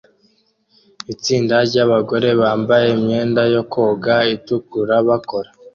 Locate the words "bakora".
5.07-5.49